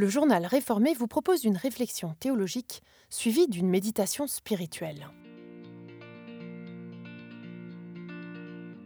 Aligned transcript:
le 0.00 0.08
journal 0.08 0.46
réformé 0.46 0.94
vous 0.94 1.06
propose 1.06 1.44
une 1.44 1.58
réflexion 1.58 2.14
théologique 2.20 2.82
suivie 3.10 3.48
d'une 3.48 3.68
méditation 3.68 4.26
spirituelle. 4.26 5.10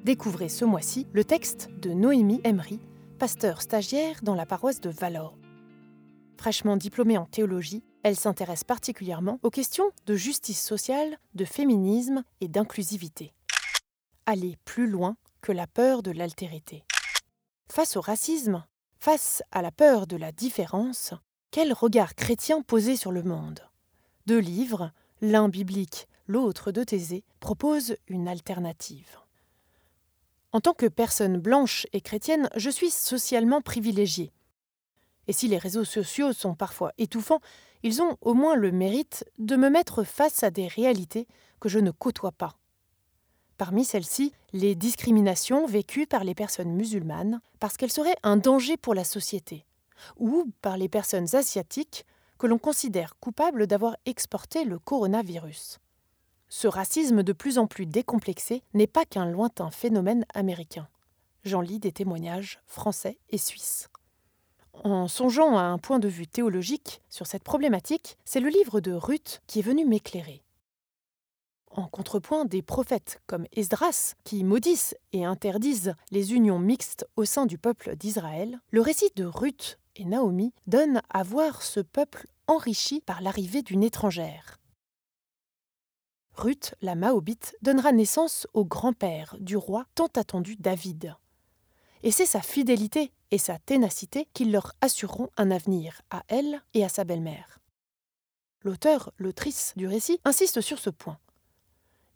Découvrez 0.02 0.48
ce 0.48 0.64
mois-ci 0.64 1.06
le 1.12 1.24
texte 1.24 1.70
de 1.80 1.90
Noémie 1.90 2.40
Emery, 2.42 2.80
pasteur 3.20 3.62
stagiaire 3.62 4.18
dans 4.24 4.34
la 4.34 4.44
paroisse 4.44 4.80
de 4.80 4.90
Valor. 4.90 5.38
Fraîchement 6.36 6.76
diplômée 6.76 7.16
en 7.16 7.26
théologie, 7.26 7.84
elle 8.02 8.16
s'intéresse 8.16 8.64
particulièrement 8.64 9.38
aux 9.44 9.50
questions 9.50 9.92
de 10.06 10.16
justice 10.16 10.60
sociale, 10.60 11.16
de 11.36 11.44
féminisme 11.44 12.24
et 12.40 12.48
d'inclusivité. 12.48 13.32
Aller 14.26 14.56
plus 14.64 14.88
loin 14.88 15.16
que 15.42 15.52
la 15.52 15.68
peur 15.68 16.02
de 16.02 16.10
l'altérité. 16.10 16.84
Face 17.70 17.96
au 17.96 18.00
racisme, 18.00 18.64
face 19.04 19.42
à 19.52 19.60
la 19.60 19.70
peur 19.70 20.06
de 20.06 20.16
la 20.16 20.32
différence, 20.32 21.12
quel 21.50 21.74
regard 21.74 22.14
chrétien 22.14 22.62
poser 22.62 22.96
sur 22.96 23.12
le 23.12 23.22
monde? 23.22 23.60
Deux 24.24 24.38
livres, 24.38 24.92
l'un 25.20 25.50
biblique, 25.50 26.08
l'autre 26.26 26.72
de 26.72 26.82
Thésée, 26.82 27.22
proposent 27.38 27.96
une 28.08 28.28
alternative. 28.28 29.18
En 30.52 30.62
tant 30.62 30.72
que 30.72 30.86
personne 30.86 31.36
blanche 31.36 31.86
et 31.92 32.00
chrétienne, 32.00 32.48
je 32.56 32.70
suis 32.70 32.90
socialement 32.90 33.60
privilégiée. 33.60 34.32
Et 35.28 35.34
si 35.34 35.48
les 35.48 35.58
réseaux 35.58 35.84
sociaux 35.84 36.32
sont 36.32 36.54
parfois 36.54 36.94
étouffants, 36.96 37.42
ils 37.82 38.00
ont 38.00 38.16
au 38.22 38.32
moins 38.32 38.56
le 38.56 38.72
mérite 38.72 39.26
de 39.36 39.56
me 39.56 39.68
mettre 39.68 40.04
face 40.04 40.42
à 40.42 40.50
des 40.50 40.66
réalités 40.66 41.28
que 41.60 41.68
je 41.68 41.78
ne 41.78 41.90
côtoie 41.90 42.32
pas. 42.32 42.56
Parmi 43.56 43.84
celles-ci, 43.84 44.32
les 44.52 44.74
discriminations 44.74 45.66
vécues 45.66 46.06
par 46.06 46.24
les 46.24 46.34
personnes 46.34 46.72
musulmanes 46.72 47.40
parce 47.60 47.76
qu'elles 47.76 47.92
seraient 47.92 48.16
un 48.22 48.36
danger 48.36 48.76
pour 48.76 48.94
la 48.94 49.04
société, 49.04 49.64
ou 50.18 50.50
par 50.60 50.76
les 50.76 50.88
personnes 50.88 51.34
asiatiques 51.36 52.04
que 52.38 52.46
l'on 52.46 52.58
considère 52.58 53.16
coupables 53.20 53.66
d'avoir 53.66 53.96
exporté 54.06 54.64
le 54.64 54.78
coronavirus. 54.78 55.78
Ce 56.48 56.68
racisme 56.68 57.22
de 57.22 57.32
plus 57.32 57.58
en 57.58 57.66
plus 57.66 57.86
décomplexé 57.86 58.62
n'est 58.74 58.86
pas 58.86 59.04
qu'un 59.04 59.26
lointain 59.26 59.70
phénomène 59.70 60.26
américain. 60.34 60.88
J'en 61.44 61.60
lis 61.60 61.78
des 61.78 61.92
témoignages 61.92 62.60
français 62.66 63.18
et 63.30 63.38
suisses. 63.38 63.88
En 64.82 65.08
songeant 65.08 65.56
à 65.56 65.62
un 65.62 65.78
point 65.78 65.98
de 65.98 66.08
vue 66.08 66.26
théologique 66.26 67.00
sur 67.08 67.26
cette 67.26 67.44
problématique, 67.44 68.18
c'est 68.24 68.40
le 68.40 68.48
livre 68.48 68.80
de 68.80 68.92
Ruth 68.92 69.42
qui 69.46 69.60
est 69.60 69.62
venu 69.62 69.84
m'éclairer. 69.84 70.43
En 71.76 71.88
contrepoint 71.88 72.44
des 72.44 72.62
prophètes 72.62 73.20
comme 73.26 73.46
Esdras, 73.52 74.14
qui 74.22 74.44
maudissent 74.44 74.94
et 75.12 75.24
interdisent 75.24 75.94
les 76.12 76.32
unions 76.32 76.60
mixtes 76.60 77.04
au 77.16 77.24
sein 77.24 77.46
du 77.46 77.58
peuple 77.58 77.96
d'Israël, 77.96 78.60
le 78.70 78.80
récit 78.80 79.10
de 79.16 79.24
Ruth 79.24 79.80
et 79.96 80.04
Naomi 80.04 80.52
donne 80.68 81.02
à 81.10 81.24
voir 81.24 81.62
ce 81.62 81.80
peuple 81.80 82.28
enrichi 82.46 83.00
par 83.00 83.22
l'arrivée 83.22 83.62
d'une 83.62 83.82
étrangère. 83.82 84.60
Ruth, 86.36 86.76
la 86.80 86.94
Maobite, 86.94 87.56
donnera 87.60 87.90
naissance 87.90 88.46
au 88.54 88.64
grand-père 88.64 89.36
du 89.40 89.56
roi 89.56 89.84
tant 89.96 90.10
attendu 90.14 90.54
David. 90.54 91.16
Et 92.04 92.12
c'est 92.12 92.26
sa 92.26 92.40
fidélité 92.40 93.12
et 93.32 93.38
sa 93.38 93.58
ténacité 93.58 94.28
qui 94.32 94.44
leur 94.44 94.74
assureront 94.80 95.30
un 95.36 95.50
avenir 95.50 96.02
à 96.10 96.22
elle 96.28 96.62
et 96.72 96.84
à 96.84 96.88
sa 96.88 97.02
belle-mère. 97.02 97.58
L'auteur, 98.62 99.12
l'autrice 99.18 99.72
du 99.76 99.88
récit, 99.88 100.20
insiste 100.24 100.60
sur 100.60 100.78
ce 100.78 100.90
point. 100.90 101.18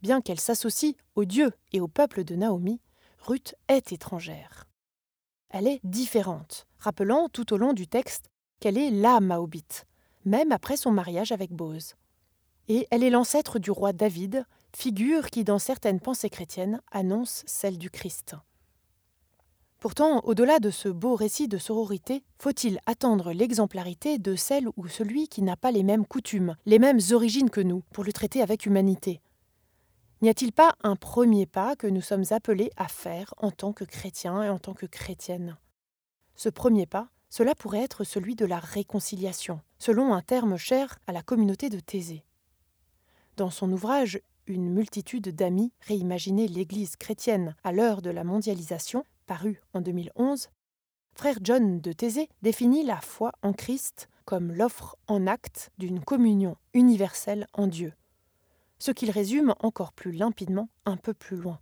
Bien 0.03 0.21
qu'elle 0.21 0.41
s'associe 0.41 0.95
au 1.17 1.25
Dieu 1.25 1.53
et 1.73 1.81
au 1.81 1.89
peuple 1.89 2.25
de 2.25 2.37
Naomi, 2.37 2.81
Ruth 3.21 3.55
est 3.69 3.93
étrangère. 3.93 4.65
Elle 5.51 5.67
est 5.67 5.81
différente, 5.83 6.67
rappelant 6.79 7.29
tout 7.29 7.53
au 7.53 7.57
long 7.57 7.73
du 7.73 7.87
texte 7.87 8.31
qu'elle 8.61 8.79
est 8.79 8.91
la 8.91 9.21
Maobite, 9.21 9.87
même 10.25 10.53
après 10.53 10.77
son 10.77 10.93
mariage 10.93 11.33
avec 11.33 11.53
Bose. 11.53 11.95
Et 12.69 12.87
elle 12.91 13.03
est 13.03 13.11
l'ancêtre 13.11 13.59
du 13.59 13.71
roi 13.71 13.93
David, 13.93 14.45
figure 14.77 15.31
qui, 15.31 15.43
dans 15.43 15.59
certaines 15.59 16.01
pensées 16.01 16.31
chrétiennes, 16.31 16.81
annonce 16.93 17.43
celle 17.47 17.79
du 17.79 17.91
Christ. 17.91 18.37
Pourtant, 19.81 20.21
au-delà 20.25 20.59
de 20.59 20.71
ce 20.71 20.89
beau 20.89 21.15
récit 21.15 21.49
de 21.49 21.57
sororité, 21.57 22.25
faut-il 22.39 22.81
attendre 22.87 23.33
l'exemplarité 23.33 24.19
de 24.19 24.35
celle 24.35 24.69
ou 24.77 24.89
celui 24.89 25.29
qui 25.29 25.41
n'a 25.41 25.57
pas 25.57 25.71
les 25.71 25.85
mêmes 25.85 26.05
coutumes, 26.05 26.57
les 26.67 26.81
mêmes 26.81 26.99
origines 27.13 27.49
que 27.49 27.61
nous, 27.61 27.83
pour 27.93 28.05
le 28.05 28.13
traiter 28.13 28.43
avec 28.43 28.67
humanité? 28.67 29.21
N'y 30.21 30.29
a-t-il 30.29 30.51
pas 30.53 30.75
un 30.83 30.97
premier 30.97 31.47
pas 31.47 31.77
que 31.77 31.87
nous 31.87 32.01
sommes 32.01 32.25
appelés 32.31 32.73
à 32.77 32.89
faire 32.89 33.33
en 33.37 33.53
tant 33.53 33.73
que 33.73 33.85
chrétiens 33.85 34.43
et 34.43 34.49
en 34.49 34.59
tant 34.59 34.75
que 34.75 34.87
chrétiennes? 34.87 35.57
Ce 36.35 36.49
premier 36.49 36.87
pas, 36.87 37.09
cela 37.31 37.55
pourrait 37.55 37.85
être 37.85 38.03
celui 38.03 38.35
de 38.35 38.45
la 38.45 38.59
réconciliation, 38.59 39.61
selon 39.79 40.13
un 40.13 40.23
terme 40.23 40.57
cher 40.57 40.99
à 41.07 41.13
la 41.13 41.23
communauté 41.23 41.69
de 41.69 41.79
Thésée. 41.79 42.25
Dans 43.37 43.51
son 43.51 43.71
ouvrage 43.71 44.21
Une 44.49 44.69
multitude 44.69 45.29
d'amis, 45.29 45.73
réimaginer 45.83 46.49
l'Église 46.49 46.97
chrétienne 46.97 47.55
à 47.63 47.71
l'heure 47.71 48.03
de 48.03 48.11
la 48.11 48.25
mondialisation, 48.25 49.05
paru 49.27 49.61
en 49.73 49.81
2011, 49.81 50.49
frère 51.15 51.39
John 51.43 51.81
de 51.81 51.93
Thésée 51.93 52.29
définit 52.43 52.83
la 52.83 53.01
foi 53.01 53.31
en 53.43 53.53
Christ 53.53 54.09
comme 54.25 54.53
l'offre 54.53 54.97
en 55.07 55.29
acte 55.29 55.71
d'une 55.79 56.01
communion 56.01 56.57
universelle 56.75 57.47
en 57.53 57.67
Dieu, 57.67 57.93
ce 58.79 58.91
qu'il 58.91 59.11
résume 59.11 59.55
encore 59.61 59.93
plus 59.93 60.13
limpidement 60.13 60.69
un 60.85 60.97
peu 60.97 61.15
plus 61.15 61.37
loin. 61.37 61.61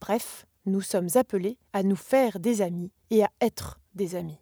Bref, 0.00 0.46
nous 0.66 0.80
sommes 0.80 1.08
appelés 1.14 1.58
à 1.72 1.82
nous 1.82 1.96
faire 1.96 2.40
des 2.40 2.62
amis 2.62 2.90
et 3.10 3.22
à 3.22 3.30
être 3.40 3.80
des 3.94 4.14
amis. 4.14 4.38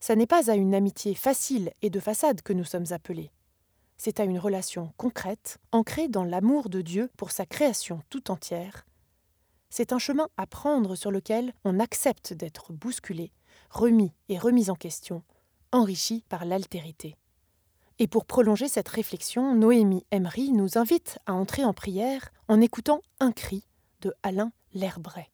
Ça 0.00 0.16
n'est 0.16 0.26
pas 0.26 0.50
à 0.50 0.54
une 0.54 0.74
amitié 0.74 1.14
facile 1.14 1.72
et 1.82 1.90
de 1.90 2.00
façade 2.00 2.42
que 2.42 2.52
nous 2.52 2.64
sommes 2.64 2.92
appelés. 2.92 3.30
C'est 3.98 4.20
à 4.20 4.24
une 4.24 4.38
relation 4.38 4.92
concrète, 4.96 5.58
ancrée 5.72 6.08
dans 6.08 6.24
l'amour 6.24 6.70
de 6.70 6.80
Dieu 6.80 7.10
pour 7.16 7.32
sa 7.32 7.44
création 7.44 8.00
tout 8.08 8.30
entière, 8.30 8.86
c'est 9.70 9.92
un 9.92 9.98
chemin 9.98 10.28
à 10.36 10.46
prendre 10.46 10.96
sur 10.96 11.12
lequel 11.12 11.54
on 11.64 11.78
accepte 11.78 12.32
d'être 12.32 12.72
bousculé, 12.72 13.32
remis 13.70 14.12
et 14.28 14.36
remis 14.36 14.68
en 14.68 14.74
question, 14.74 15.22
enrichi 15.70 16.24
par 16.28 16.44
l'altérité. 16.44 17.16
Et 18.02 18.06
pour 18.06 18.24
prolonger 18.24 18.66
cette 18.66 18.88
réflexion, 18.88 19.54
Noémie 19.54 20.06
Emery 20.10 20.52
nous 20.52 20.78
invite 20.78 21.18
à 21.26 21.34
entrer 21.34 21.66
en 21.66 21.74
prière 21.74 22.30
en 22.48 22.58
écoutant 22.62 23.02
un 23.20 23.30
cri 23.30 23.68
de 24.00 24.14
Alain 24.22 24.52
Lerbray. 24.72 25.28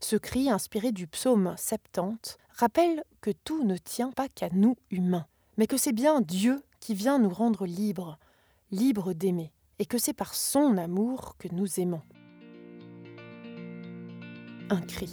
Ce 0.00 0.16
cri, 0.16 0.48
inspiré 0.48 0.92
du 0.92 1.06
psaume 1.06 1.54
70, 1.58 2.38
rappelle 2.54 3.04
que 3.20 3.30
tout 3.30 3.64
ne 3.64 3.76
tient 3.76 4.12
pas 4.12 4.28
qu'à 4.30 4.48
nous 4.50 4.76
humains, 4.90 5.26
mais 5.58 5.66
que 5.66 5.76
c'est 5.76 5.92
bien 5.92 6.22
Dieu 6.22 6.62
qui 6.80 6.94
vient 6.94 7.18
nous 7.18 7.28
rendre 7.28 7.66
libres, 7.66 8.18
libres 8.70 9.12
d'aimer, 9.12 9.52
et 9.78 9.84
que 9.84 9.98
c'est 9.98 10.14
par 10.14 10.34
son 10.34 10.78
amour 10.78 11.36
que 11.38 11.48
nous 11.52 11.78
aimons 11.78 12.02
un 14.70 14.80
cri. 14.80 15.10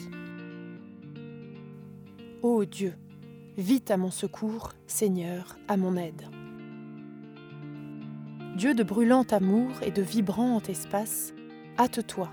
Ô 2.42 2.64
Dieu, 2.64 2.94
vite 3.58 3.92
à 3.92 3.98
mon 3.98 4.12
secours, 4.12 4.72
Seigneur, 4.88 5.58
à 5.68 5.76
mon 5.76 5.98
aide. 5.98 6.35
Dieu 8.56 8.74
de 8.74 8.84
brûlant 8.84 9.26
amour 9.32 9.70
et 9.82 9.92
de 9.92 10.02
vibrant 10.02 10.62
espace, 10.62 11.34
hâte-toi 11.78 12.32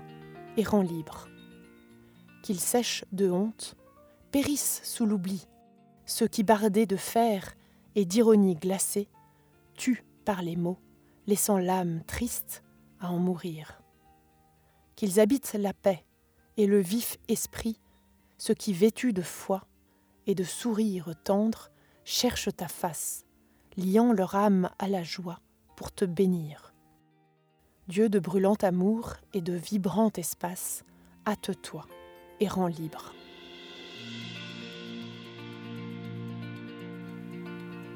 et 0.55 0.63
rends 0.63 0.81
libre. 0.81 1.27
Qu'ils 2.43 2.61
sèchent 2.61 3.03
de 3.11 3.29
honte, 3.29 3.75
périssent 4.31 4.79
sous 4.85 5.05
l'oubli, 5.05 5.49
ceux 6.05 6.27
qui 6.27 6.43
bardaient 6.43 6.85
de 6.85 6.95
fer 6.95 7.55
et 7.95 8.05
d'ironie 8.05 8.55
glacée, 8.55 9.09
tuent 9.75 10.05
par 10.23 10.41
les 10.43 10.55
mots, 10.55 10.79
laissant 11.27 11.57
l'âme 11.57 12.01
triste 12.07 12.63
à 13.01 13.11
en 13.11 13.19
mourir. 13.19 13.81
Qu'ils 14.95 15.19
habitent 15.19 15.57
la 15.59 15.73
paix 15.73 16.05
et 16.55 16.67
le 16.67 16.79
vif 16.79 17.17
esprit, 17.27 17.81
ceux 18.37 18.53
qui 18.53 18.71
vêtus 18.71 19.11
de 19.11 19.21
foi 19.21 19.67
et 20.25 20.35
de 20.35 20.45
sourires 20.45 21.15
tendres 21.25 21.69
cherchent 22.05 22.55
ta 22.55 22.69
face, 22.69 23.25
liant 23.75 24.13
leur 24.13 24.35
âme 24.35 24.69
à 24.79 24.87
la 24.87 25.03
joie 25.03 25.41
pour 25.75 25.91
te 25.91 26.05
bénir. 26.05 26.73
Dieu 27.87 28.09
de 28.09 28.19
brûlant 28.19 28.55
amour 28.61 29.15
et 29.33 29.41
de 29.41 29.53
vibrant 29.53 30.11
espace, 30.15 30.83
hâte-toi 31.27 31.85
et 32.39 32.47
rends 32.47 32.67
libre. 32.67 33.13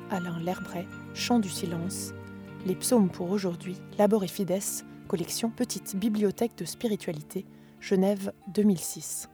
Alain 0.10 0.40
Lerbray, 0.40 0.88
Chant 1.14 1.40
du 1.40 1.50
silence, 1.50 2.14
Les 2.66 2.76
psaumes 2.76 3.10
pour 3.10 3.32
aujourd'hui, 3.32 3.78
Labor 3.98 4.24
et 4.24 4.28
Fides, 4.28 4.60
collection 5.08 5.50
Petite 5.50 5.96
Bibliothèque 5.96 6.58
de 6.58 6.66
spiritualité, 6.66 7.46
Genève 7.80 8.32
2006. 8.54 9.30